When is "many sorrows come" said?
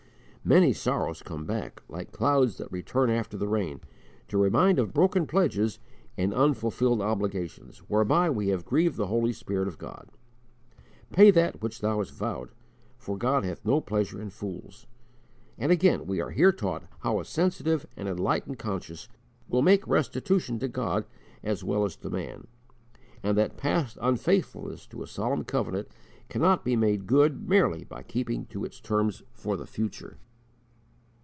0.43-1.45